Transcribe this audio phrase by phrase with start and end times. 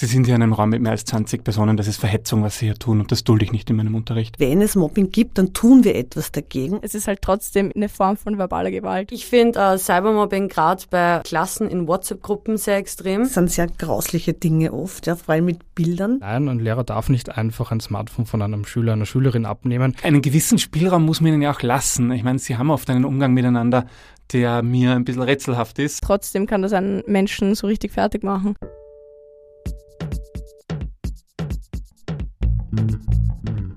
[0.00, 2.56] Sie sind hier in einem Raum mit mehr als 20 Personen, das ist Verhetzung, was
[2.56, 4.38] Sie hier tun und das dulde ich nicht in meinem Unterricht.
[4.38, 6.78] Wenn es Mobbing gibt, dann tun wir etwas dagegen.
[6.82, 9.10] Es ist halt trotzdem eine Form von verbaler Gewalt.
[9.10, 13.24] Ich finde äh, Cybermobbing gerade bei Klassen in WhatsApp-Gruppen sehr extrem.
[13.24, 16.18] Das sind sehr grausliche Dinge oft, ja, vor allem mit Bildern.
[16.20, 19.96] Nein, ein Lehrer darf nicht einfach ein Smartphone von einem Schüler, einer Schülerin abnehmen.
[20.04, 22.12] Einen gewissen Spielraum muss man ihnen ja auch lassen.
[22.12, 23.86] Ich meine, sie haben oft einen Umgang miteinander,
[24.32, 26.04] der mir ein bisschen rätselhaft ist.
[26.04, 28.54] Trotzdem kann das einen Menschen so richtig fertig machen.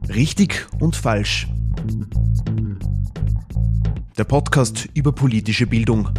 [0.09, 1.47] Richtig und falsch.
[4.17, 6.09] Der Podcast über politische Bildung.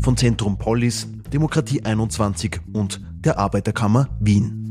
[0.00, 4.61] Von Zentrum Polis, Demokratie 21 und der Arbeiterkammer Wien.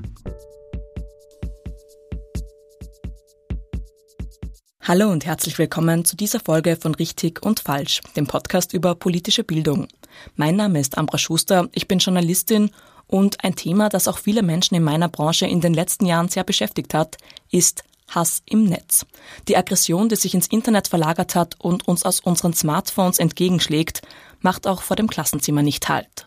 [4.83, 9.43] Hallo und herzlich willkommen zu dieser Folge von Richtig und Falsch, dem Podcast über politische
[9.43, 9.87] Bildung.
[10.35, 12.71] Mein Name ist Ambra Schuster, ich bin Journalistin
[13.05, 16.43] und ein Thema, das auch viele Menschen in meiner Branche in den letzten Jahren sehr
[16.43, 17.17] beschäftigt hat,
[17.51, 19.05] ist Hass im Netz.
[19.47, 24.01] Die Aggression, die sich ins Internet verlagert hat und uns aus unseren Smartphones entgegenschlägt,
[24.39, 26.25] macht auch vor dem Klassenzimmer nicht Halt.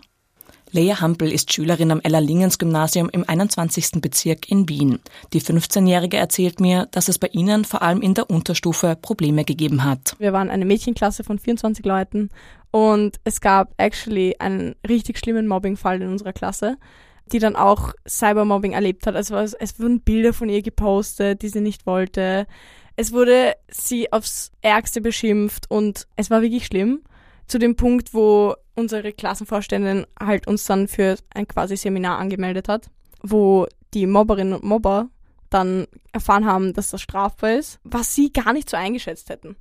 [0.75, 4.01] Leia Hampel ist Schülerin am Ella-Lingens-Gymnasium im 21.
[4.01, 4.99] Bezirk in Wien.
[5.33, 9.85] Die 15-Jährige erzählt mir, dass es bei ihnen vor allem in der Unterstufe Probleme gegeben
[9.85, 10.17] hat.
[10.19, 12.29] Wir waren eine Mädchenklasse von 24 Leuten
[12.73, 16.77] und es gab actually einen richtig schlimmen Mobbing-Fall in unserer Klasse,
[17.31, 19.15] die dann auch Cybermobbing erlebt hat.
[19.15, 22.49] Also es wurden Bilder von ihr gepostet, die sie nicht wollte.
[22.97, 27.03] Es wurde sie aufs Ärgste beschimpft und es war wirklich schlimm.
[27.47, 32.91] Zu dem Punkt, wo unsere Klassenvorständin halt uns dann für ein quasi Seminar angemeldet hat,
[33.23, 35.09] wo die Mobberinnen und Mobber
[35.51, 39.57] dann erfahren haben, dass das strafbar ist, was sie gar nicht so eingeschätzt hätten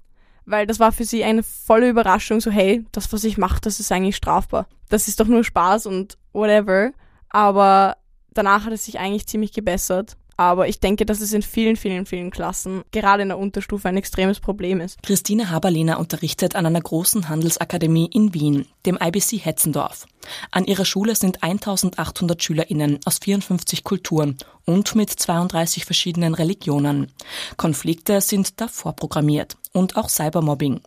[0.46, 3.80] weil das war für sie eine volle Überraschung, so hey, das, was ich mache, das
[3.80, 4.68] ist eigentlich strafbar.
[4.90, 6.92] Das ist doch nur Spaß und whatever.
[7.30, 7.98] Aber
[8.32, 10.18] danach hat es sich eigentlich ziemlich gebessert.
[10.38, 13.98] Aber ich denke, dass es in vielen, vielen, vielen Klassen, gerade in der Unterstufe, ein
[13.98, 15.02] extremes Problem ist.
[15.04, 20.06] Christine Haberlehner unterrichtet an einer großen Handelsakademie in Wien, dem IBC Hetzendorf.
[20.52, 27.12] An ihrer Schule sind 1800 SchülerInnen aus 54 Kulturen und mit 32 verschiedenen Religionen.
[27.58, 30.82] Konflikte sind da vorprogrammiert und auch Cybermobbing.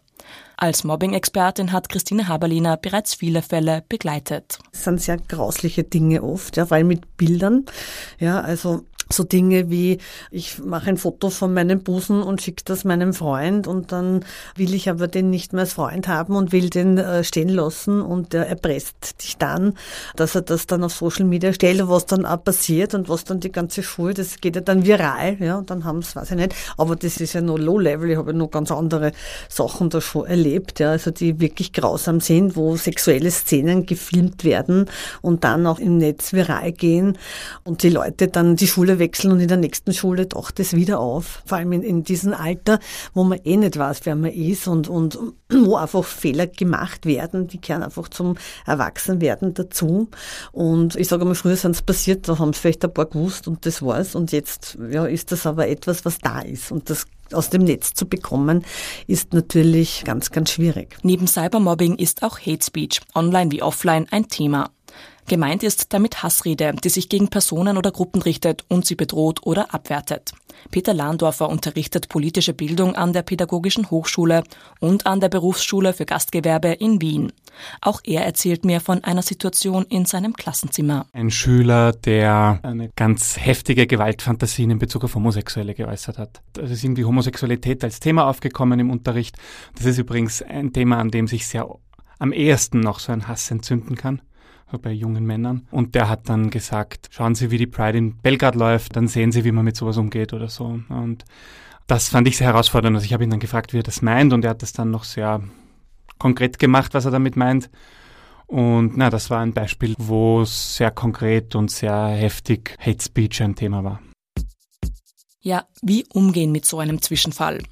[0.57, 4.59] Als Mobbing-Expertin hat Christine Haberliner bereits viele Fälle begleitet.
[4.73, 7.67] Es sind sehr grausliche Dinge oft, ja, weil mit Bildern,
[8.19, 9.99] ja, also so Dinge wie,
[10.31, 14.25] ich mache ein Foto von meinem Busen und schicke das meinem Freund und dann
[14.57, 18.03] will ich aber den nicht mehr als Freund haben und will den äh, stehen lassen
[18.03, 19.75] und der erpresst dich dann,
[20.17, 23.39] dass er das dann auf Social Media stellt, was dann auch passiert und was dann
[23.39, 26.37] die ganze Schule, das geht ja dann viral, ja, und dann haben es, weiß ich
[26.37, 29.13] nicht, aber das ist ja nur Low-Level, ich habe ja noch ganz andere
[29.49, 34.87] Sachen da schon erlebt, ja, also die wirklich grausam sind, wo sexuelle Szenen gefilmt werden
[35.23, 37.19] und dann auch im Netz viral gehen
[37.63, 41.01] und die Leute dann die Schule wechseln und in der nächsten Schule taucht es wieder
[41.01, 41.43] auf.
[41.47, 42.79] Vor allem in, in diesem Alter,
[43.15, 45.19] wo man eh nicht weiß, wer man ist und, und
[45.51, 48.37] wo einfach Fehler gemacht werden, die kehren einfach zum
[48.67, 50.09] Erwachsenwerden dazu.
[50.53, 53.49] Und ich sage mal, früher sind es passiert, da haben es vielleicht ein paar gewusst
[53.49, 54.15] und das war's.
[54.15, 56.73] Und jetzt ja, ist das aber etwas, was da ist.
[56.73, 58.65] Und das aus dem Netz zu bekommen,
[59.07, 60.97] ist natürlich ganz, ganz schwierig.
[61.03, 64.71] Neben Cybermobbing ist auch Hate Speech, online wie offline, ein Thema.
[65.29, 69.75] Gemeint ist damit Hassrede, die sich gegen Personen oder Gruppen richtet und sie bedroht oder
[69.75, 70.33] abwertet.
[70.71, 74.45] Peter Lahndorfer unterrichtet politische Bildung an der Pädagogischen Hochschule
[74.79, 77.33] und an der Berufsschule für Gastgewerbe in Wien.
[77.81, 81.07] Auch er erzählt mir von einer Situation in seinem Klassenzimmer.
[81.13, 86.41] Ein Schüler, der eine ganz heftige Gewaltfantasien in Bezug auf Homosexuelle geäußert hat.
[86.57, 89.37] Es ist irgendwie Homosexualität als Thema aufgekommen im Unterricht.
[89.75, 91.69] Das ist übrigens ein Thema, an dem sich sehr
[92.19, 94.23] am ehesten noch so ein Hass entzünden kann
[94.81, 95.67] bei jungen Männern.
[95.71, 99.33] Und der hat dann gesagt, schauen Sie, wie die Pride in Belgrad läuft, dann sehen
[99.33, 100.81] Sie, wie man mit sowas umgeht oder so.
[100.89, 101.25] Und
[101.87, 102.97] das fand ich sehr herausfordernd.
[102.97, 104.91] Also ich habe ihn dann gefragt, wie er das meint und er hat das dann
[104.91, 105.43] noch sehr
[106.19, 107.71] konkret gemacht, was er damit meint.
[108.47, 113.57] Und na, das war ein Beispiel, wo sehr konkret und sehr heftig Hate Speech ein
[113.57, 114.01] Thema war.
[115.41, 117.63] Ja, wie umgehen mit so einem Zwischenfall?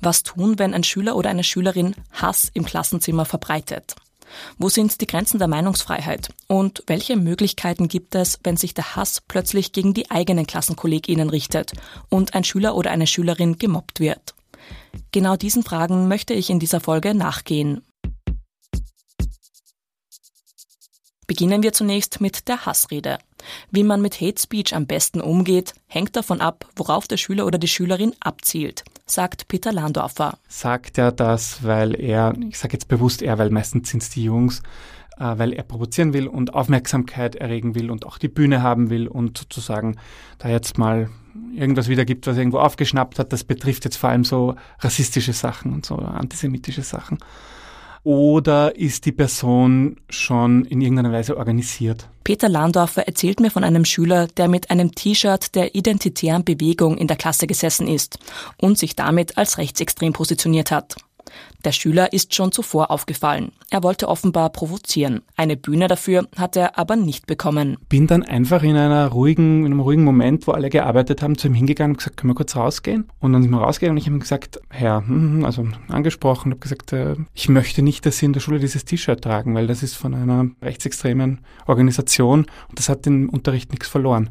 [0.00, 3.94] Was tun, wenn ein Schüler oder eine Schülerin Hass im Klassenzimmer verbreitet?
[4.58, 6.28] Wo sind die Grenzen der Meinungsfreiheit?
[6.46, 11.72] Und welche Möglichkeiten gibt es, wenn sich der Hass plötzlich gegen die eigenen KlassenkollegInnen richtet
[12.08, 14.34] und ein Schüler oder eine Schülerin gemobbt wird?
[15.12, 17.82] Genau diesen Fragen möchte ich in dieser Folge nachgehen.
[21.26, 23.18] Beginnen wir zunächst mit der Hassrede.
[23.70, 27.58] Wie man mit Hate Speech am besten umgeht, hängt davon ab, worauf der Schüler oder
[27.58, 30.38] die Schülerin abzielt, sagt Peter Landorfer.
[30.48, 34.24] Sagt er das, weil er, ich sage jetzt bewusst er, weil meistens sind es die
[34.24, 34.62] Jungs,
[35.18, 39.06] äh, weil er provozieren will und Aufmerksamkeit erregen will und auch die Bühne haben will
[39.06, 39.96] und sozusagen
[40.38, 41.10] da jetzt mal
[41.54, 43.32] irgendwas wiedergibt, was er irgendwo aufgeschnappt hat.
[43.32, 47.18] Das betrifft jetzt vor allem so rassistische Sachen und so antisemitische Sachen.
[48.02, 52.08] Oder ist die Person schon in irgendeiner Weise organisiert?
[52.24, 57.08] Peter Landorfer erzählt mir von einem Schüler, der mit einem T-Shirt der identitären Bewegung in
[57.08, 58.18] der Klasse gesessen ist
[58.56, 60.96] und sich damit als rechtsextrem positioniert hat.
[61.64, 63.52] Der Schüler ist schon zuvor aufgefallen.
[63.70, 65.22] Er wollte offenbar provozieren.
[65.36, 67.76] Eine Bühne dafür hat er aber nicht bekommen.
[67.88, 71.48] Bin dann einfach in einer ruhigen, in einem ruhigen Moment, wo alle gearbeitet haben, zu
[71.48, 73.08] ihm hingegangen und gesagt, können wir kurz rausgehen?
[73.20, 76.50] Und dann sind wir rausgegangen und ich habe ihm gesagt, Herr, hm, hm, also angesprochen,
[76.50, 79.66] habe gesagt, äh, ich möchte nicht, dass Sie in der Schule dieses T-Shirt tragen, weil
[79.66, 84.30] das ist von einer rechtsextremen Organisation und das hat den Unterricht nichts verloren.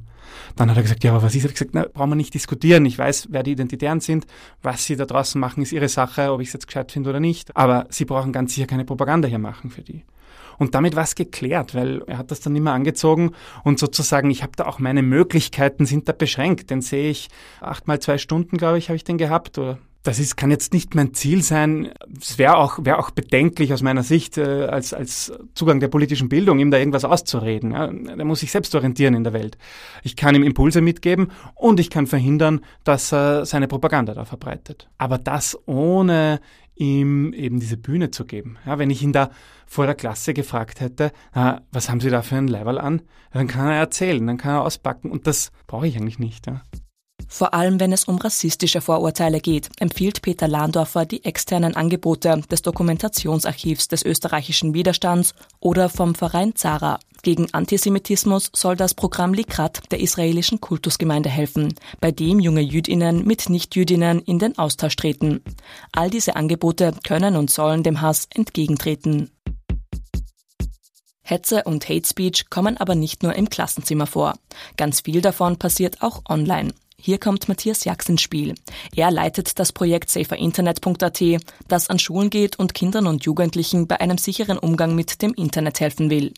[0.55, 1.45] Dann hat er gesagt, ja, aber was ist?
[1.45, 2.85] Ich gesagt, na, brauchen wir nicht diskutieren.
[2.85, 4.25] Ich weiß, wer die Identitären sind.
[4.61, 7.18] Was sie da draußen machen, ist ihre Sache, ob ich es jetzt gescheit finde oder
[7.19, 7.55] nicht.
[7.55, 10.03] Aber sie brauchen ganz sicher keine Propaganda hier machen für die.
[10.57, 13.31] Und damit war es geklärt, weil er hat das dann immer angezogen
[13.63, 16.69] und sozusagen, ich habe da auch meine Möglichkeiten sind da beschränkt.
[16.69, 17.29] Den sehe ich
[17.61, 20.95] achtmal zwei Stunden, glaube ich, habe ich den gehabt oder das ist, kann jetzt nicht
[20.95, 21.91] mein Ziel sein.
[22.19, 26.29] Es wäre auch, wäre auch bedenklich aus meiner Sicht äh, als, als Zugang der politischen
[26.29, 27.71] Bildung, ihm da irgendwas auszureden.
[27.71, 27.87] Ja.
[27.87, 29.57] Der muss sich selbst orientieren in der Welt.
[30.03, 34.89] Ich kann ihm Impulse mitgeben und ich kann verhindern, dass er seine Propaganda da verbreitet.
[34.97, 36.39] Aber das ohne
[36.79, 38.57] ihm eben diese Bühne zu geben.
[38.65, 39.29] Ja, wenn ich ihn da
[39.67, 43.47] vor der Klasse gefragt hätte, na, was haben Sie da für ein Leiberl an, dann
[43.47, 46.47] kann er erzählen, dann kann er auspacken und das brauche ich eigentlich nicht.
[46.47, 46.61] Ja.
[47.27, 52.61] Vor allem wenn es um rassistische Vorurteile geht, empfiehlt Peter Lahndorfer die externen Angebote des
[52.63, 56.97] Dokumentationsarchivs des österreichischen Widerstands oder vom Verein Zara.
[57.21, 63.49] Gegen Antisemitismus soll das Programm Likrat der israelischen Kultusgemeinde helfen, bei dem junge Jüdinnen mit
[63.49, 65.43] Nichtjüdinnen in den Austausch treten.
[65.91, 69.31] All diese Angebote können und sollen dem Hass entgegentreten.
[71.21, 74.33] Hetze und Hate Speech kommen aber nicht nur im Klassenzimmer vor.
[74.77, 76.73] Ganz viel davon passiert auch online.
[77.01, 78.55] Hier kommt Matthias Jax ins Spiel.
[78.93, 81.23] Er leitet das Projekt saferinternet.at,
[81.69, 85.79] das an Schulen geht und Kindern und Jugendlichen bei einem sicheren Umgang mit dem Internet
[85.79, 86.33] helfen will.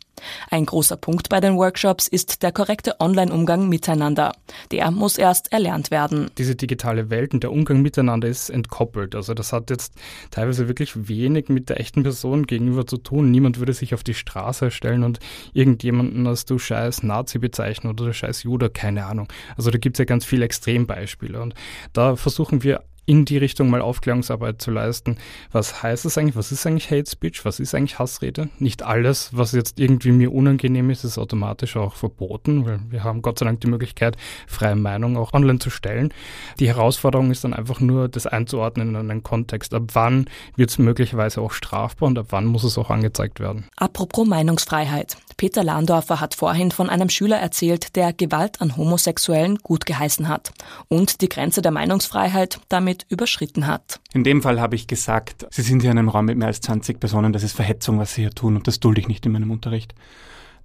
[0.52, 4.34] Ein großer Punkt bei den Workshops ist der korrekte Online-Umgang miteinander.
[4.72, 6.30] Der muss erst erlernt werden.
[6.38, 9.16] Diese digitale Welt und der Umgang miteinander ist entkoppelt.
[9.16, 9.96] Also das hat jetzt
[10.30, 13.32] teilweise wirklich wenig mit der echten Person gegenüber zu tun.
[13.32, 15.20] Niemand würde sich auf die Straße stellen und
[15.54, 19.28] irgendjemanden als du scheiß Nazi bezeichnen oder du scheiß Jude, keine Ahnung.
[19.58, 21.42] Also da gibt es ja ganz viele Extrembeispiele.
[21.42, 21.56] Und
[21.94, 25.18] da versuchen wir in die Richtung mal Aufklärungsarbeit zu leisten.
[25.52, 26.36] Was heißt es eigentlich?
[26.36, 27.44] Was ist eigentlich Hate Speech?
[27.46, 28.50] Was ist eigentlich Hassrede?
[28.60, 33.22] Nicht alles, was jetzt irgendwie mir unangenehm ist, ist automatisch auch verboten, weil wir haben
[33.22, 34.18] Gott sei Dank die Möglichkeit,
[34.48, 36.14] freie Meinung auch online zu stellen.
[36.60, 39.74] Die Herausforderung ist dann einfach nur, das einzuordnen in einen Kontext.
[39.74, 43.66] Ab wann wird es möglicherweise auch strafbar und ab wann muss es auch angezeigt werden?
[43.78, 45.18] Apropos Meinungsfreiheit.
[45.42, 50.54] Peter Lahndorfer hat vorhin von einem Schüler erzählt, der Gewalt an Homosexuellen gut geheißen hat
[50.88, 54.00] und die Grenze der Meinungsfreiheit damit überschritten hat.
[54.14, 56.62] In dem Fall habe ich gesagt, Sie sind hier in einem Raum mit mehr als
[56.62, 59.32] 20 Personen, das ist Verhetzung, was Sie hier tun und das dulde ich nicht in
[59.32, 59.96] meinem Unterricht.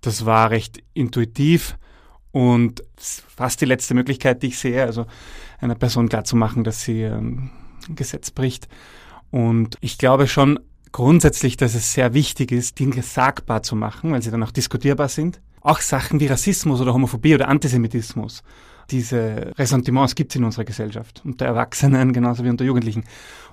[0.02, 1.78] Das war recht intuitiv
[2.32, 5.06] und fast die letzte Möglichkeit, die ich sehe, also
[5.58, 7.50] einer Person klarzumachen, dass sie ähm,
[7.88, 8.68] ein Gesetz bricht.
[9.30, 10.60] Und ich glaube schon,
[10.96, 15.10] grundsätzlich, dass es sehr wichtig ist, Dinge sagbar zu machen, weil sie dann auch diskutierbar
[15.10, 15.42] sind.
[15.60, 18.42] Auch Sachen wie Rassismus oder Homophobie oder Antisemitismus.
[18.90, 23.04] Diese Ressentiments gibt es in unserer Gesellschaft, unter Erwachsenen genauso wie unter Jugendlichen.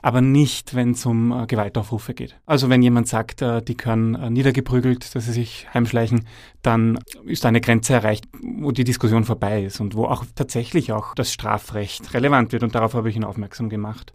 [0.02, 2.40] Aber nicht, wenn es um äh, Gewaltaufrufe geht.
[2.46, 6.26] Also wenn jemand sagt, äh, die können äh, niedergeprügelt, dass sie sich heimschleichen,
[6.62, 11.14] dann ist eine Grenze erreicht, wo die Diskussion vorbei ist und wo auch tatsächlich auch
[11.14, 12.64] das Strafrecht relevant wird.
[12.64, 14.14] Und darauf habe ich ihn aufmerksam gemacht.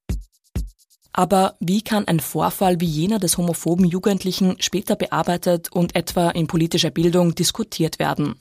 [1.19, 6.47] Aber wie kann ein Vorfall wie jener des homophoben Jugendlichen später bearbeitet und etwa in
[6.47, 8.37] politischer Bildung diskutiert werden?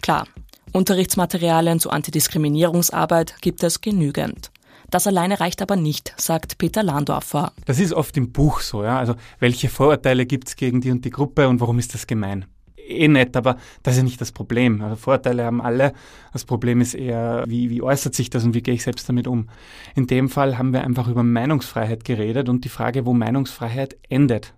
[0.00, 0.26] Klar,
[0.72, 4.52] Unterrichtsmaterialien zur Antidiskriminierungsarbeit gibt es genügend.
[4.88, 7.52] Das alleine reicht aber nicht, sagt Peter Lahndorfer.
[7.66, 8.98] Das ist oft im Buch so, ja.
[8.98, 12.46] Also welche Vorurteile gibt es gegen die und die Gruppe und warum ist das gemein?
[12.86, 14.80] Eh nett, aber das ist ja nicht das Problem.
[14.82, 15.92] Also Vorteile haben alle.
[16.32, 19.26] Das Problem ist eher, wie, wie äußert sich das und wie gehe ich selbst damit
[19.26, 19.48] um.
[19.94, 24.54] In dem Fall haben wir einfach über Meinungsfreiheit geredet und die Frage, wo Meinungsfreiheit endet.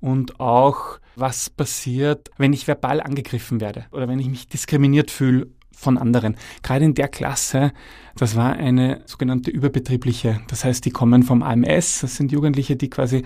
[0.00, 5.48] Und auch, was passiert, wenn ich verbal angegriffen werde oder wenn ich mich diskriminiert fühle
[5.76, 6.36] von anderen.
[6.62, 7.72] Gerade in der Klasse,
[8.16, 10.40] das war eine sogenannte überbetriebliche.
[10.48, 13.24] Das heißt, die kommen vom AMS, das sind Jugendliche, die quasi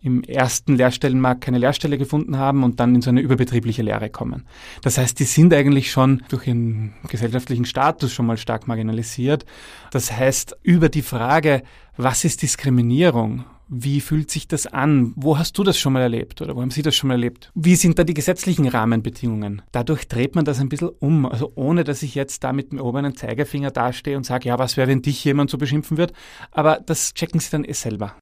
[0.00, 4.44] im ersten Lehrstellenmarkt keine Lehrstelle gefunden haben und dann in so eine überbetriebliche Lehre kommen.
[4.82, 9.44] Das heißt, die sind eigentlich schon durch ihren gesellschaftlichen Status schon mal stark marginalisiert.
[9.90, 11.62] Das heißt, über die Frage,
[11.96, 15.12] was ist Diskriminierung, Wie fühlt sich das an?
[15.14, 17.52] Wo hast du das schon mal erlebt oder wo haben Sie das schon mal erlebt?
[17.54, 19.60] Wie sind da die gesetzlichen Rahmenbedingungen?
[19.72, 22.78] Dadurch dreht man das ein bisschen um, also ohne dass ich jetzt da mit dem
[22.78, 26.14] erhobenen Zeigefinger dastehe und sage, ja, was wäre, wenn dich jemand so beschimpfen wird?
[26.50, 28.14] Aber das checken Sie dann eh selber.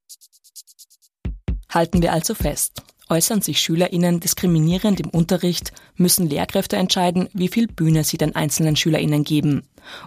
[1.68, 2.82] Halten wir also fest.
[3.08, 8.74] Äußern sich SchülerInnen diskriminierend im Unterricht, müssen Lehrkräfte entscheiden, wie viel Bühne sie den einzelnen
[8.74, 9.62] SchülerInnen geben.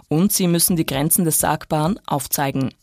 [0.08, 2.74] Und sie müssen die Grenzen des Sagbaren aufzeigen.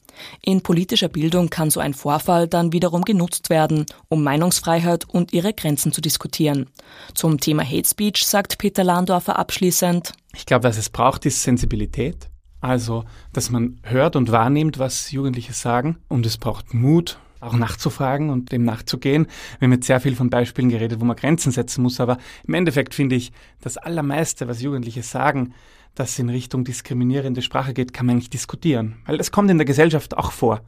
[0.42, 5.54] In politischer Bildung kann so ein Vorfall dann wiederum genutzt werden, um Meinungsfreiheit und ihre
[5.54, 6.70] Grenzen zu diskutieren.
[7.14, 10.14] Zum Thema Hate Speech sagt Peter Lahndorfer abschließend.
[10.36, 12.30] Ich glaube, was es braucht, ist Sensibilität.
[12.60, 15.98] Also, dass man hört und wahrnimmt, was Jugendliche sagen.
[16.08, 19.28] Und es braucht Mut, auch nachzufragen und dem nachzugehen.
[19.60, 22.54] Wir haben jetzt sehr viel von Beispielen geredet, wo man Grenzen setzen muss, aber im
[22.54, 23.32] Endeffekt finde ich,
[23.62, 25.54] das Allermeiste, was Jugendliche sagen,
[26.00, 28.98] das in Richtung diskriminierende Sprache geht, kann man eigentlich diskutieren.
[29.06, 30.62] Weil das kommt in der Gesellschaft auch vor.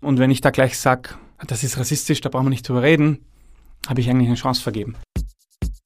[0.00, 1.10] Und wenn ich da gleich sage,
[1.46, 3.24] das ist rassistisch, da brauchen wir nicht drüber reden,
[3.86, 4.96] habe ich eigentlich eine Chance vergeben.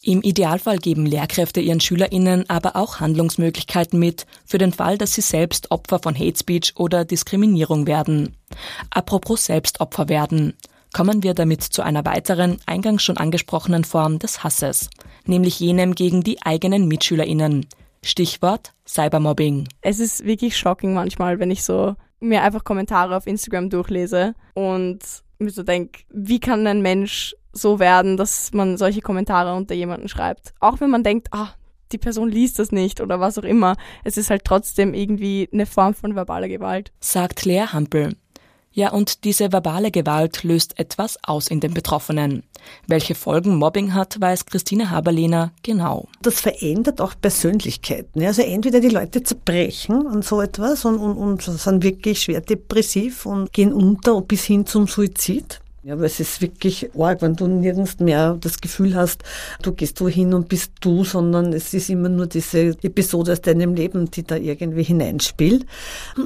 [0.04, 5.20] Im Idealfall geben Lehrkräfte ihren SchülerInnen aber auch Handlungsmöglichkeiten mit, für den Fall, dass sie
[5.20, 8.36] selbst Opfer von Hate Speech oder Diskriminierung werden.
[8.90, 10.54] Apropos Selbstopfer werden,
[10.92, 14.90] kommen wir damit zu einer weiteren, eingangs schon angesprochenen Form des Hasses,
[15.24, 17.66] nämlich jenem gegen die eigenen MitschülerInnen,
[18.04, 19.68] Stichwort Cybermobbing.
[19.80, 25.00] Es ist wirklich shocking manchmal, wenn ich so mir einfach Kommentare auf Instagram durchlese und
[25.38, 30.08] mir so denke, wie kann ein Mensch so werden, dass man solche Kommentare unter jemanden
[30.08, 30.54] schreibt?
[30.60, 31.54] Auch wenn man denkt, ah,
[31.92, 33.76] die Person liest das nicht oder was auch immer.
[34.04, 36.92] Es ist halt trotzdem irgendwie eine Form von verbaler Gewalt.
[37.00, 38.16] Sagt Lea Hampel,
[38.72, 42.42] ja, und diese verbale Gewalt löst etwas aus in den Betroffenen.
[42.86, 46.08] Welche Folgen Mobbing hat, weiß Christine Haberlehner genau.
[46.22, 48.22] Das verändert auch Persönlichkeiten.
[48.24, 53.26] Also entweder die Leute zerbrechen an so etwas und, und, und sind wirklich schwer depressiv
[53.26, 55.60] und gehen unter bis hin zum Suizid.
[55.84, 59.24] Ja, aber es ist wirklich arg, wenn du nirgends mehr das Gefühl hast,
[59.62, 63.74] du gehst wohin und bist du, sondern es ist immer nur diese Episode aus deinem
[63.74, 65.66] Leben, die da irgendwie hineinspielt.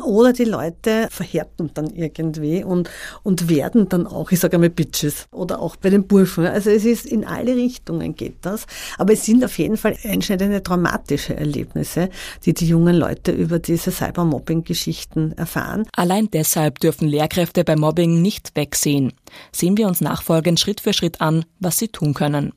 [0.04, 2.90] Oder die Leute verhärten dann irgendwie und,
[3.22, 6.44] und werden dann auch, ich sage einmal Bitches, oder auch bei den Burschen.
[6.44, 8.66] Also es ist in alle Richtungen geht das.
[8.98, 12.10] Aber es sind auf jeden Fall einschneidende traumatische Erlebnisse,
[12.44, 15.88] die die jungen Leute über diese Cybermobbing-Geschichten erfahren.
[15.96, 19.14] Allein deshalb dürfen Lehrkräfte bei Mobbing nicht wegsehen
[19.52, 22.52] sehen wir uns nachfolgend Schritt für Schritt an, was sie tun können.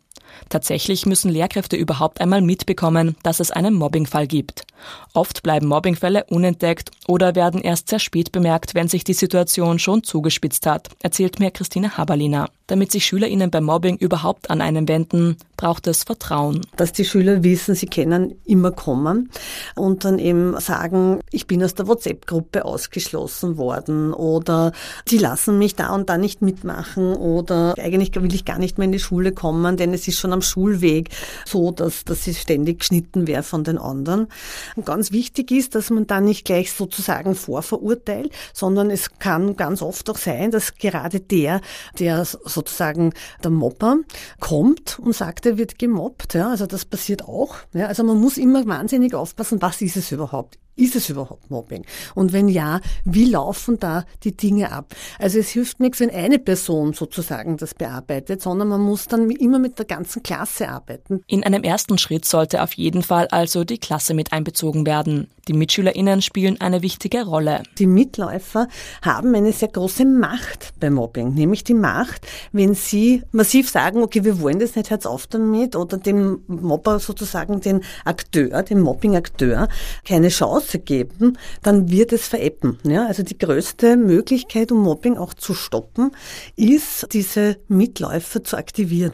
[0.49, 4.65] Tatsächlich müssen Lehrkräfte überhaupt einmal mitbekommen, dass es einen Mobbingfall gibt.
[5.13, 10.03] Oft bleiben Mobbingfälle unentdeckt oder werden erst sehr spät bemerkt, wenn sich die Situation schon
[10.03, 12.49] zugespitzt hat, erzählt mir Christine Haberliner.
[12.69, 16.61] Damit sich SchülerInnen beim Mobbing überhaupt an einen wenden, braucht es Vertrauen.
[16.77, 19.31] Dass die Schüler wissen, sie können immer kommen
[19.75, 24.71] und dann eben sagen, ich bin aus der WhatsApp-Gruppe ausgeschlossen worden oder
[25.07, 28.85] sie lassen mich da und da nicht mitmachen oder eigentlich will ich gar nicht mehr
[28.85, 31.09] in die Schule kommen, denn es ist schon am Schulweg
[31.45, 34.27] so, dass, dass ich ständig geschnitten wäre von den anderen.
[34.75, 39.81] Und ganz wichtig ist, dass man da nicht gleich sozusagen vorverurteilt, sondern es kann ganz
[39.81, 41.61] oft auch sein, dass gerade der,
[41.97, 42.25] der
[42.59, 43.13] sozusagen
[43.43, 43.97] der Mobber
[44.39, 46.33] kommt und sagt, er wird gemobbt.
[46.33, 47.55] Ja, also das passiert auch.
[47.73, 50.59] Ja, also man muss immer wahnsinnig aufpassen, was ist es überhaupt?
[50.79, 51.85] Ist es überhaupt Mobbing?
[52.15, 54.95] Und wenn ja, wie laufen da die Dinge ab?
[55.19, 59.59] Also es hilft nichts, wenn eine Person sozusagen das bearbeitet, sondern man muss dann immer
[59.59, 61.21] mit der ganzen Klasse arbeiten.
[61.27, 65.27] In einem ersten Schritt sollte auf jeden Fall also die Klasse mit einbezogen werden.
[65.49, 67.63] Die MitschülerInnen spielen eine wichtige Rolle.
[67.79, 68.67] Die Mitläufer
[69.01, 74.23] haben eine sehr große Macht beim Mobbing, nämlich die Macht, wenn sie massiv sagen, okay,
[74.23, 79.67] wir wollen das nicht, hört auf damit, oder dem Mobber sozusagen den Akteur, dem Mobbing-Akteur,
[80.05, 82.77] keine Chance geben, dann wird es veräppen.
[82.83, 86.11] Ja, also die größte Möglichkeit, um Mobbing auch zu stoppen,
[86.55, 89.13] ist, diese Mitläufer zu aktivieren.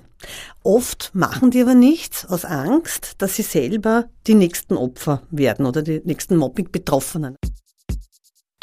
[0.64, 5.84] Oft machen die aber nichts aus Angst, dass sie selber die nächsten Opfer werden oder
[5.84, 7.38] die nächsten Mobbing-Betroffenen.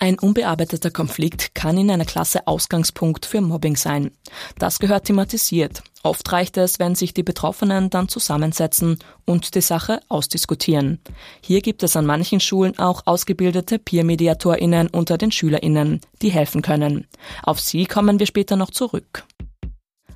[0.02, 4.10] Ein unbearbeiteter Konflikt kann in einer Klasse Ausgangspunkt für Mobbing sein.
[4.58, 5.84] Das gehört thematisiert.
[6.02, 10.98] Oft reicht es, wenn sich die Betroffenen dann zusammensetzen und die Sache ausdiskutieren.
[11.40, 17.06] Hier gibt es an manchen Schulen auch ausgebildete Peer-MediatorInnen unter den SchülerInnen, die helfen können.
[17.44, 19.22] Auf sie kommen wir später noch zurück.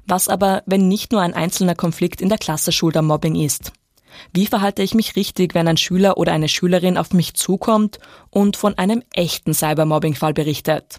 [0.04, 3.70] Was aber, wenn nicht nur ein einzelner Konflikt in der Klasse schuld Mobbing ist?
[4.32, 7.98] Wie verhalte ich mich richtig, wenn ein Schüler oder eine Schülerin auf mich zukommt
[8.30, 10.98] und von einem echten Cybermobbing-Fall berichtet?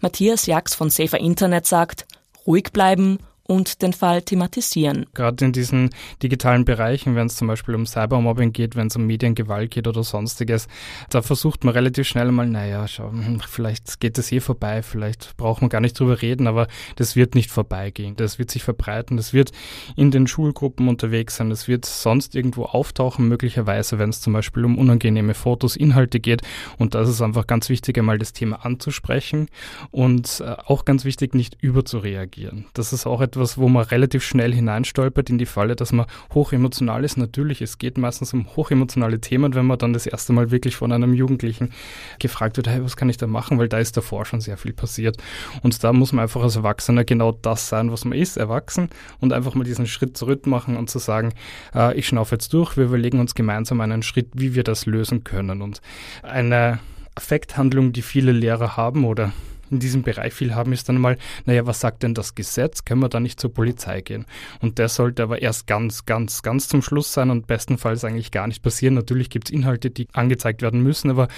[0.00, 2.06] Matthias Jax von Safer Internet sagt,
[2.46, 5.06] ruhig bleiben und den Fall thematisieren.
[5.14, 5.90] Gerade in diesen
[6.22, 10.02] digitalen Bereichen, wenn es zum Beispiel um Cybermobbing geht, wenn es um Mediengewalt geht oder
[10.02, 10.68] sonstiges,
[11.10, 13.12] da versucht man relativ schnell mal, naja, schau,
[13.48, 17.34] vielleicht geht es eh vorbei, vielleicht braucht man gar nicht drüber reden, aber das wird
[17.34, 18.16] nicht vorbeigehen.
[18.16, 19.52] Das wird sich verbreiten, das wird
[19.96, 24.64] in den Schulgruppen unterwegs sein, das wird sonst irgendwo auftauchen, möglicherweise, wenn es zum Beispiel
[24.64, 26.42] um unangenehme Fotos, Inhalte geht.
[26.78, 29.48] Und das ist einfach ganz wichtig, einmal das Thema anzusprechen
[29.90, 32.66] und äh, auch ganz wichtig, nicht überzureagieren.
[32.74, 37.04] Das ist auch etwas, wo man relativ schnell hineinstolpert in die Falle, dass man hochemotional
[37.04, 37.16] ist.
[37.16, 40.92] Natürlich, es geht meistens um hochemotionale Themen, wenn man dann das erste Mal wirklich von
[40.92, 41.70] einem Jugendlichen
[42.18, 43.58] gefragt wird, hey, was kann ich da machen?
[43.58, 45.16] Weil da ist davor schon sehr viel passiert.
[45.62, 48.88] Und da muss man einfach als Erwachsener genau das sein, was man ist, erwachsen
[49.20, 51.32] und einfach mal diesen Schritt zurück machen und zu sagen,
[51.74, 55.24] äh, ich schnaufe jetzt durch, wir überlegen uns gemeinsam einen Schritt, wie wir das lösen
[55.24, 55.62] können.
[55.62, 55.80] Und
[56.22, 56.78] eine
[57.14, 59.32] Affekthandlung, die viele Lehrer haben oder
[59.70, 62.84] in diesem Bereich viel haben, ist dann mal, naja, was sagt denn das Gesetz?
[62.84, 64.26] Können wir da nicht zur Polizei gehen?
[64.60, 68.46] Und der sollte aber erst ganz, ganz, ganz zum Schluss sein und bestenfalls eigentlich gar
[68.46, 68.94] nicht passieren.
[68.94, 71.28] Natürlich gibt es Inhalte, die angezeigt werden müssen, aber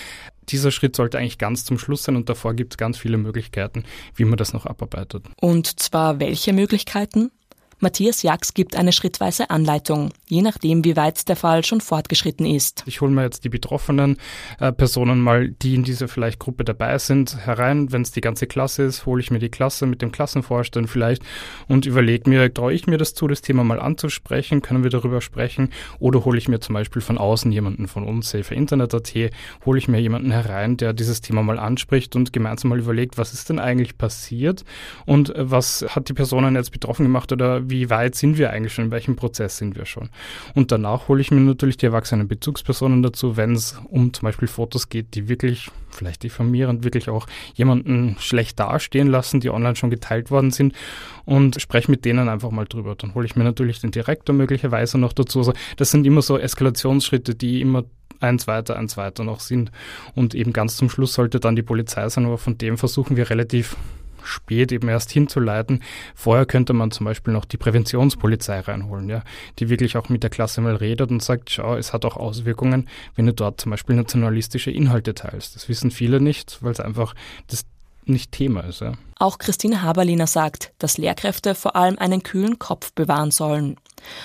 [0.49, 3.85] dieser Schritt sollte eigentlich ganz zum Schluss sein und davor gibt es ganz viele Möglichkeiten,
[4.14, 5.26] wie man das noch abarbeitet.
[5.37, 7.30] Und zwar welche Möglichkeiten?
[7.80, 12.82] Matthias Jax gibt eine schrittweise Anleitung, je nachdem, wie weit der Fall schon fortgeschritten ist.
[12.87, 14.16] Ich hole mir jetzt die betroffenen
[14.58, 17.92] äh, Personen mal, die in dieser vielleicht Gruppe dabei sind, herein.
[17.92, 21.23] Wenn es die ganze Klasse ist, hole ich mir die Klasse mit dem Klassenvorstand vielleicht
[21.68, 25.20] und überlege mir, traue ich mir das zu, das Thema mal anzusprechen, können wir darüber
[25.20, 25.70] sprechen
[26.00, 29.14] oder hole ich mir zum Beispiel von außen jemanden von uns, Safer Internet.at,
[29.64, 33.32] hole ich mir jemanden herein, der dieses Thema mal anspricht und gemeinsam mal überlegt, was
[33.32, 34.64] ist denn eigentlich passiert
[35.06, 38.72] und äh, was hat die Personen jetzt betroffen gemacht oder wie weit sind wir eigentlich
[38.72, 40.08] schon, in welchem Prozess sind wir schon.
[40.54, 44.48] Und danach hole ich mir natürlich die erwachsenen Bezugspersonen dazu, wenn es um zum Beispiel
[44.48, 49.90] Fotos geht, die wirklich vielleicht diffamierend, wirklich auch jemanden schlecht dastehen lassen, die online schon
[49.90, 50.75] geteilt worden sind
[51.25, 52.94] und spreche mit denen einfach mal drüber.
[52.94, 55.40] Dann hole ich mir natürlich den Direktor möglicherweise noch dazu.
[55.40, 57.84] Also das sind immer so Eskalationsschritte, die immer
[58.20, 59.70] eins weiter, eins weiter noch sind.
[60.14, 63.30] Und eben ganz zum Schluss sollte dann die Polizei sein, aber von dem versuchen wir
[63.30, 63.76] relativ
[64.25, 65.82] spät eben erst hinzuleiten.
[66.14, 69.22] Vorher könnte man zum Beispiel noch die Präventionspolizei reinholen, ja,
[69.58, 72.88] die wirklich auch mit der Klasse mal redet und sagt, schau, es hat auch Auswirkungen,
[73.16, 75.54] wenn du dort zum Beispiel nationalistische Inhalte teilst.
[75.56, 77.14] Das wissen viele nicht, weil es einfach
[77.46, 77.66] das
[78.04, 78.81] nicht Thema ist.
[78.81, 78.94] Ja.
[79.20, 83.76] Auch Christine Haberliner sagt, dass Lehrkräfte vor allem einen kühlen Kopf bewahren sollen.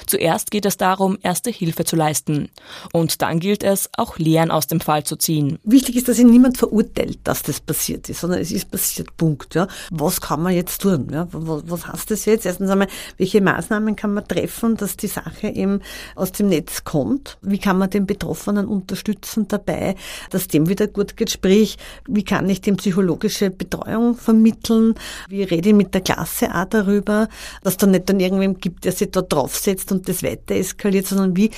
[0.06, 2.50] Zuerst geht es darum, erste Hilfe zu leisten.
[2.92, 5.58] Und dann gilt es, auch Lehren aus dem Fall zu ziehen.
[5.64, 9.56] Wichtig ist, dass sich niemand verurteilt, dass das passiert ist, sondern es ist passiert, Punkt.
[9.56, 9.68] Ja.
[9.90, 11.08] Was kann man jetzt tun?
[11.12, 11.28] Ja.
[11.32, 12.46] Was, was heißt das jetzt?
[12.46, 15.82] Erstens einmal, welche Maßnahmen kann man treffen, dass die Sache eben
[16.16, 17.38] aus dem Netz kommt?
[17.42, 19.96] Wie kann man den Betroffenen unterstützen dabei,
[20.30, 21.32] dass dem wieder gut geht?
[21.32, 21.78] Sprich,
[22.08, 24.83] wie kann ich dem psychologische Betreuung vermitteln?
[25.30, 27.28] Wie rede ich mit der Klasse auch darüber,
[27.64, 31.08] dass da nicht dann irgendwem gibt, der sich da drauf fortsetzt und das weiter eskaliert,
[31.08, 31.52] sondern wie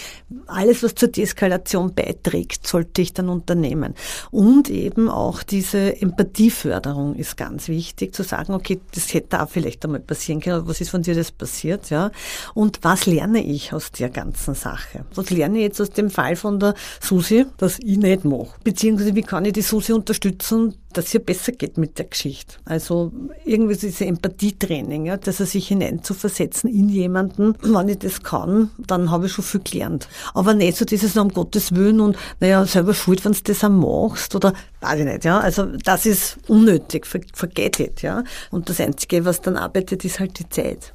[0.47, 3.95] alles, was zur Deeskalation beiträgt, sollte ich dann unternehmen.
[4.31, 9.83] Und eben auch diese Empathieförderung ist ganz wichtig, zu sagen, okay, das hätte auch vielleicht
[9.85, 12.11] einmal passieren können, was ist von dir das passiert, ja?
[12.53, 15.05] Und was lerne ich aus der ganzen Sache?
[15.15, 18.55] Was lerne ich jetzt aus dem Fall von der Susi, das ich nicht mache?
[18.63, 22.55] Beziehungsweise wie kann ich die Susi unterstützen, dass ihr besser geht mit der Geschichte.
[22.65, 23.11] Also
[23.43, 27.55] irgendwie diese Empathietraining, ja, dass er sich hineinzuversetzen in jemanden.
[27.61, 30.07] Wenn ich das kann, dann habe ich schon viel gelernt.
[30.33, 33.69] Aber nicht so dieses um Gottes Willen und naja, selber schuld, wenn du das auch
[33.69, 35.39] machst oder weiß ich nicht, ja.
[35.39, 38.23] Also das ist unnötig, vergeht it, ja.
[38.51, 40.93] Und das Einzige, was dann arbeitet, ist halt die Zeit.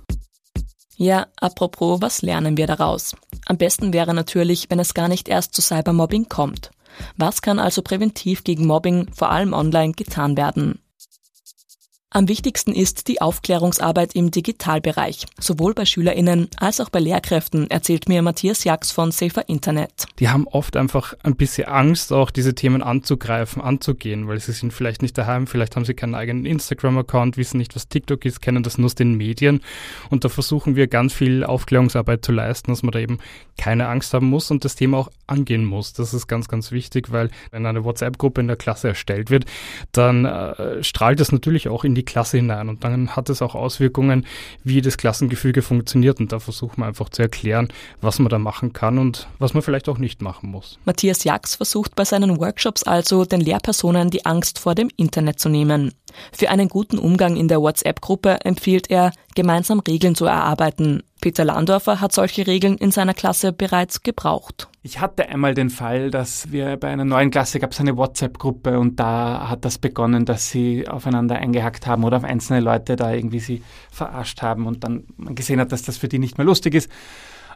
[0.96, 3.14] Ja, apropos, was lernen wir daraus?
[3.46, 6.70] Am besten wäre natürlich, wenn es gar nicht erst zu Cybermobbing kommt.
[7.16, 10.80] Was kann also präventiv gegen Mobbing, vor allem online, getan werden?
[12.12, 18.08] Am wichtigsten ist die Aufklärungsarbeit im Digitalbereich, sowohl bei SchülerInnen als auch bei Lehrkräften, erzählt
[18.08, 20.08] mir Matthias Jax von Safer Internet.
[20.18, 24.72] Die haben oft einfach ein bisschen Angst, auch diese Themen anzugreifen, anzugehen, weil sie sind
[24.72, 28.64] vielleicht nicht daheim, vielleicht haben sie keinen eigenen Instagram-Account, wissen nicht, was TikTok ist, kennen
[28.64, 29.60] das nur aus den Medien.
[30.10, 33.18] Und da versuchen wir ganz viel Aufklärungsarbeit zu leisten, dass man da eben
[33.56, 35.92] keine Angst haben muss und das Thema auch angehen muss.
[35.92, 39.44] Das ist ganz, ganz wichtig, weil wenn eine WhatsApp-Gruppe in der Klasse erstellt wird,
[39.92, 42.68] dann äh, strahlt das natürlich auch in die die Klasse hinein.
[42.68, 44.26] Und dann hat es auch Auswirkungen,
[44.64, 46.20] wie das Klassengefüge funktioniert.
[46.20, 47.68] Und da versuchen wir einfach zu erklären,
[48.00, 50.78] was man da machen kann und was man vielleicht auch nicht machen muss.
[50.84, 55.48] Matthias Jax versucht bei seinen Workshops also, den Lehrpersonen die Angst vor dem Internet zu
[55.48, 55.92] nehmen.
[56.32, 61.02] Für einen guten Umgang in der WhatsApp-Gruppe empfiehlt er, gemeinsam Regeln zu erarbeiten.
[61.20, 64.69] Peter Landorfer hat solche Regeln in seiner Klasse bereits gebraucht.
[64.82, 68.78] Ich hatte einmal den Fall, dass wir bei einer neuen Klasse gab es eine WhatsApp-Gruppe
[68.78, 73.12] und da hat das begonnen, dass sie aufeinander eingehackt haben oder auf einzelne Leute da
[73.12, 76.46] irgendwie sie verarscht haben und dann man gesehen hat, dass das für die nicht mehr
[76.46, 76.90] lustig ist.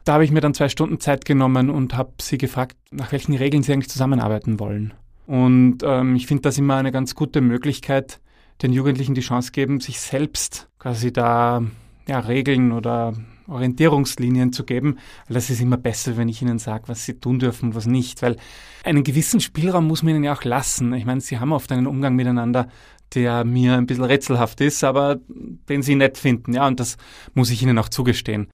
[0.04, 3.34] Da habe ich mir dann zwei Stunden Zeit genommen und habe sie gefragt, nach welchen
[3.34, 4.92] Regeln sie eigentlich zusammenarbeiten wollen.
[5.26, 8.20] Und ähm, ich finde das immer eine ganz gute Möglichkeit,
[8.60, 11.62] den Jugendlichen die Chance geben, sich selbst quasi da
[12.06, 13.14] ja, Regeln oder
[13.48, 17.38] Orientierungslinien zu geben, weil das ist immer besser, wenn ich ihnen sage, was sie tun
[17.38, 18.36] dürfen und was nicht, weil
[18.84, 20.92] einen gewissen Spielraum muss man ihnen ja auch lassen.
[20.94, 22.68] Ich meine, sie haben oft einen Umgang miteinander,
[23.14, 25.20] der mir ein bisschen rätselhaft ist, aber
[25.68, 26.96] den sie nett finden, ja, und das
[27.34, 28.48] muss ich ihnen auch zugestehen.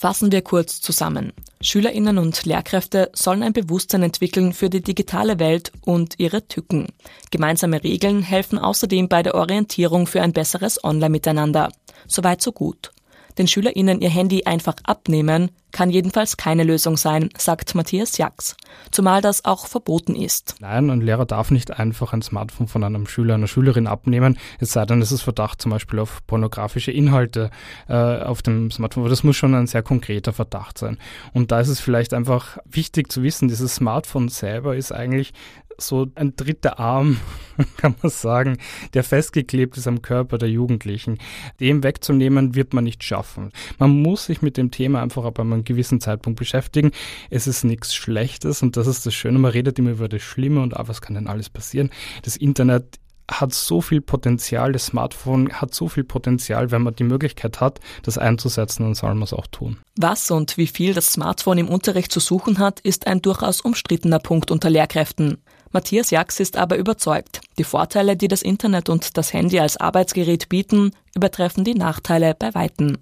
[0.00, 1.32] Fassen wir kurz zusammen.
[1.60, 6.86] Schülerinnen und Lehrkräfte sollen ein Bewusstsein entwickeln für die digitale Welt und ihre Tücken.
[7.32, 11.72] Gemeinsame Regeln helfen außerdem bei der Orientierung für ein besseres Online-Miteinander.
[12.06, 12.92] Soweit so gut
[13.38, 18.56] den SchülerInnen ihr Handy einfach abnehmen, kann jedenfalls keine Lösung sein, sagt Matthias Jax.
[18.90, 20.56] Zumal das auch verboten ist.
[20.60, 24.72] Nein, ein Lehrer darf nicht einfach ein Smartphone von einem Schüler, einer Schülerin abnehmen, es
[24.72, 27.50] sei denn, es ist Verdacht zum Beispiel auf pornografische Inhalte
[27.88, 29.02] äh, auf dem Smartphone.
[29.04, 30.98] Aber das muss schon ein sehr konkreter Verdacht sein.
[31.32, 35.32] Und da ist es vielleicht einfach wichtig zu wissen, dieses Smartphone selber ist eigentlich
[35.80, 37.18] so ein dritter Arm,
[37.76, 38.58] kann man sagen,
[38.94, 41.18] der festgeklebt ist am Körper der Jugendlichen.
[41.60, 43.52] Dem wegzunehmen, wird man nicht schaffen.
[43.78, 46.90] Man muss sich mit dem Thema einfach ab einem gewissen Zeitpunkt beschäftigen.
[47.30, 49.38] Es ist nichts Schlechtes und das ist das Schöne.
[49.38, 51.90] Man redet immer über das Schlimme und ah, was kann denn alles passieren.
[52.22, 52.98] Das Internet
[53.30, 57.78] hat so viel Potenzial, das Smartphone hat so viel Potenzial, wenn man die Möglichkeit hat,
[58.02, 59.78] das einzusetzen, dann soll man es auch tun.
[59.96, 64.18] Was und wie viel das Smartphone im Unterricht zu suchen hat, ist ein durchaus umstrittener
[64.18, 65.38] Punkt unter Lehrkräften.
[65.72, 70.48] Matthias Jax ist aber überzeugt, die Vorteile, die das Internet und das Handy als Arbeitsgerät
[70.48, 72.98] bieten, übertreffen die Nachteile bei Weitem.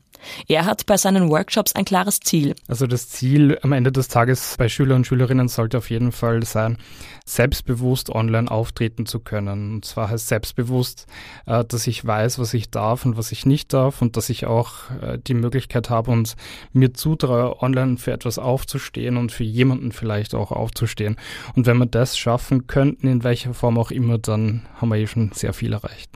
[0.48, 2.54] Er hat bei seinen Workshops ein klares Ziel.
[2.68, 6.44] Also das Ziel am Ende des Tages bei Schüler und Schülerinnen sollte auf jeden Fall
[6.44, 6.78] sein,
[7.24, 9.74] selbstbewusst online auftreten zu können.
[9.74, 11.06] Und zwar heißt selbstbewusst,
[11.46, 14.46] äh, dass ich weiß, was ich darf und was ich nicht darf und dass ich
[14.46, 16.36] auch äh, die Möglichkeit habe und
[16.72, 21.16] mir zutraue, online für etwas aufzustehen und für jemanden vielleicht auch aufzustehen.
[21.54, 25.06] Und wenn wir das schaffen könnten, in welcher Form auch immer, dann haben wir eh
[25.06, 26.10] schon sehr viel erreicht.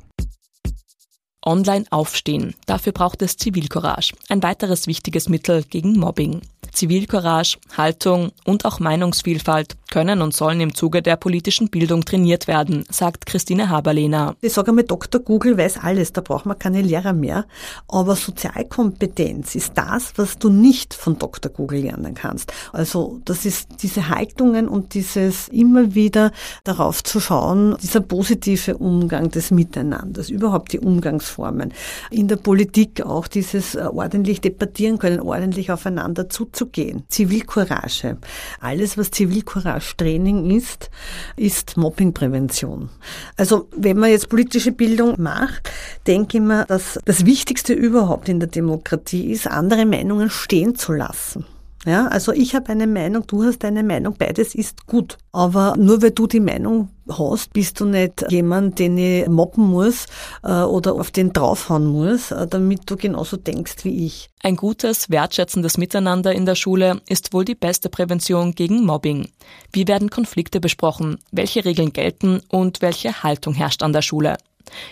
[1.45, 2.55] Online aufstehen.
[2.67, 4.15] Dafür braucht es Zivilcourage.
[4.29, 6.43] Ein weiteres wichtiges Mittel gegen Mobbing.
[6.73, 12.85] Zivilcourage, Haltung und auch Meinungsvielfalt können und sollen im Zuge der politischen Bildung trainiert werden,
[12.91, 14.37] sagt Christine Haberlehner.
[14.41, 15.21] Ich sage einmal, Dr.
[15.21, 17.47] Google weiß alles, da braucht man keine Lehrer mehr.
[17.89, 21.51] Aber Sozialkompetenz ist das, was du nicht von Dr.
[21.53, 22.53] Google lernen kannst.
[22.73, 26.31] Also das ist diese Haltungen und dieses immer wieder
[26.65, 31.73] darauf zu schauen, dieser positive Umgang des Miteinanders, überhaupt die Umgangsformen.
[32.11, 36.60] In der Politik auch dieses äh, ordentlich debattieren können, ordentlich aufeinander zuzugehen.
[37.09, 38.17] Zivilcourage.
[38.61, 40.91] Alles, was Zivilcourage Training ist,
[41.37, 42.91] ist Mobbingprävention.
[43.37, 45.71] Also wenn man jetzt politische Bildung macht,
[46.07, 50.93] denke ich mir, dass das Wichtigste überhaupt in der Demokratie ist, andere Meinungen stehen zu
[50.93, 51.45] lassen.
[51.87, 55.17] Ja, also ich habe eine Meinung, du hast eine Meinung, beides ist gut.
[55.33, 60.05] Aber nur weil du die Meinung hast, bist du nicht jemand, den ich mobben muss
[60.43, 64.29] äh, oder auf den draufhauen muss, äh, damit du genauso denkst wie ich.
[64.43, 69.29] Ein gutes, wertschätzendes Miteinander in der Schule ist wohl die beste Prävention gegen Mobbing.
[69.73, 71.19] Wie werden Konflikte besprochen?
[71.33, 74.37] Welche Regeln gelten und welche Haltung herrscht an der Schule?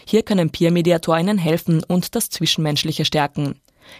[0.07, 3.57] Hier können Peer-Mediatorinnen helfen und das Zwischenmenschliche stärken.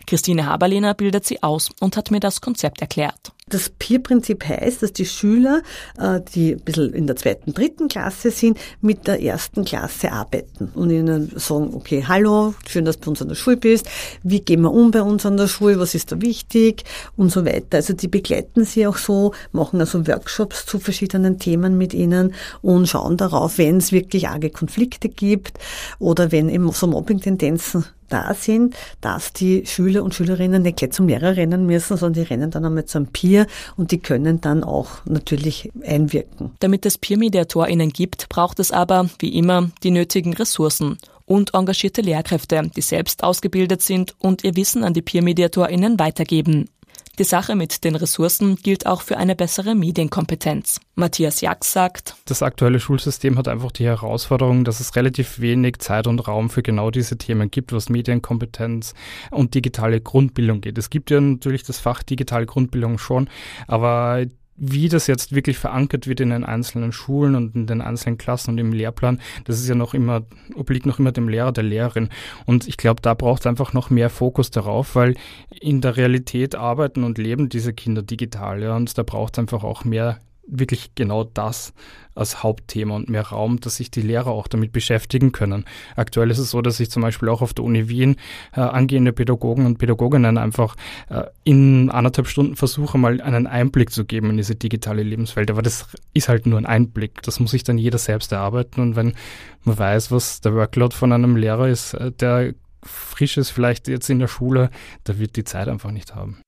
[0.07, 3.33] Christine Haberlehner bildet sie aus und hat mir das Konzept erklärt.
[3.49, 5.63] Das Peer-Prinzip heißt, dass die Schüler,
[5.99, 10.71] äh, die ein bisschen in der zweiten, dritten Klasse sind, mit der ersten Klasse arbeiten
[10.75, 13.87] und ihnen sagen, okay, hallo, schön, dass du bei uns an der Schule bist,
[14.23, 16.85] wie gehen wir um bei uns an der Schule, was ist da wichtig
[17.17, 17.77] und so weiter.
[17.79, 22.87] Also die begleiten sie auch so, machen also Workshops zu verschiedenen Themen mit ihnen und
[22.87, 25.59] schauen darauf, wenn es wirklich arge Konflikte gibt
[25.99, 31.09] oder wenn eben so Mobbing-Tendenzen da sind, dass die Schüler und Schülerinnen nicht gleich zum
[31.09, 35.05] Lehrer rennen müssen, sondern die rennen dann einmal zum Peer und die können dann auch
[35.05, 36.53] natürlich einwirken.
[36.61, 42.71] Damit es Peer-MediatorInnen gibt, braucht es aber, wie immer, die nötigen Ressourcen und engagierte Lehrkräfte,
[42.75, 46.71] die selbst ausgebildet sind und ihr Wissen an die Peer-MediatorInnen weitergeben.
[47.19, 50.81] Die Sache mit den Ressourcen gilt auch für eine bessere Medienkompetenz.
[50.95, 56.07] Matthias Jax sagt, das aktuelle Schulsystem hat einfach die Herausforderung, dass es relativ wenig Zeit
[56.07, 58.95] und Raum für genau diese Themen gibt, was Medienkompetenz
[59.33, 60.79] und digitale Grundbildung geht.
[60.79, 63.29] Es gibt ja natürlich das Fach digitale Grundbildung schon,
[63.67, 64.25] aber
[64.59, 68.51] wie das jetzt wirklich verankert wird in den einzelnen Schulen und in den einzelnen Klassen
[68.51, 72.09] und im Lehrplan, das ist ja noch immer, obliegt noch immer dem Lehrer, der Lehrerin.
[72.45, 75.15] Und ich glaube, da braucht es einfach noch mehr Fokus darauf, weil
[75.61, 79.63] in der Realität arbeiten und leben diese Kinder digital, ja, und da braucht es einfach
[79.63, 80.19] auch mehr
[80.49, 81.73] wirklich genau das
[82.15, 85.65] als Hauptthema und mehr Raum, dass sich die Lehrer auch damit beschäftigen können.
[85.97, 88.17] Aktuell ist es so, dass ich zum Beispiel auch auf der Uni Wien
[88.55, 90.75] äh, angehende Pädagogen und Pädagoginnen einfach
[91.09, 95.51] äh, in anderthalb Stunden versuche, mal einen Einblick zu geben in diese digitale Lebenswelt.
[95.51, 97.23] Aber das ist halt nur ein Einblick.
[97.23, 98.81] Das muss sich dann jeder selbst erarbeiten.
[98.81, 99.15] Und wenn
[99.63, 104.09] man weiß, was der Workload von einem Lehrer ist, äh, der frisch ist vielleicht jetzt
[104.09, 104.71] in der Schule,
[105.05, 106.43] da wird die Zeit einfach nicht haben.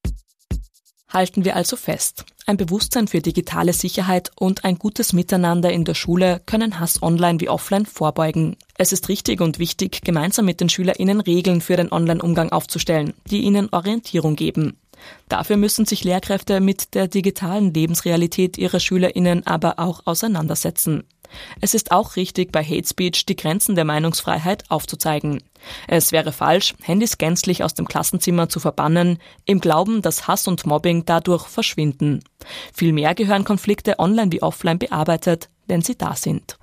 [1.10, 2.24] Halten wir also fest.
[2.46, 7.40] Ein Bewusstsein für digitale Sicherheit und ein gutes Miteinander in der Schule können Hass online
[7.40, 8.56] wie offline vorbeugen.
[8.78, 13.40] Es ist richtig und wichtig, gemeinsam mit den SchülerInnen Regeln für den Online-Umgang aufzustellen, die
[13.40, 14.76] ihnen Orientierung geben.
[15.28, 21.04] Dafür müssen sich Lehrkräfte mit der digitalen Lebensrealität ihrer SchülerInnen aber auch auseinandersetzen.
[21.60, 25.42] Es ist auch richtig, bei Hate Speech die Grenzen der Meinungsfreiheit aufzuzeigen.
[25.86, 30.66] Es wäre falsch, Handys gänzlich aus dem Klassenzimmer zu verbannen, im Glauben, dass Hass und
[30.66, 32.24] Mobbing dadurch verschwinden.
[32.72, 36.58] Vielmehr gehören Konflikte online wie offline bearbeitet, wenn sie da sind.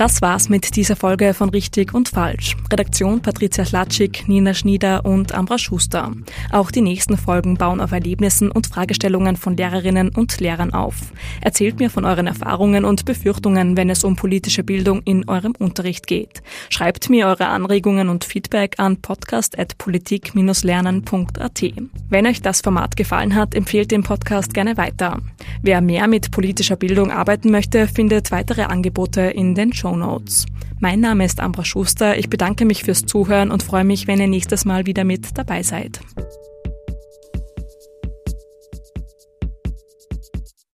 [0.00, 2.56] Das war's mit dieser Folge von Richtig und Falsch.
[2.72, 6.12] Redaktion Patricia Schlatschik, Nina Schnieder und Ambra Schuster.
[6.50, 10.94] Auch die nächsten Folgen bauen auf Erlebnissen und Fragestellungen von Lehrerinnen und Lehrern auf.
[11.42, 16.06] Erzählt mir von euren Erfahrungen und Befürchtungen, wenn es um politische Bildung in eurem Unterricht
[16.06, 16.42] geht.
[16.70, 21.62] Schreibt mir eure Anregungen und Feedback an podcast.politik-lernen.at.
[22.08, 25.18] Wenn euch das Format gefallen hat, empfehlt den Podcast gerne weiter.
[25.60, 30.46] Wer mehr mit politischer Bildung arbeiten möchte, findet weitere Angebote in den Show Notes.
[30.78, 32.16] Mein Name ist Ambra Schuster.
[32.16, 35.62] Ich bedanke mich fürs Zuhören und freue mich, wenn ihr nächstes Mal wieder mit dabei
[35.62, 36.00] seid.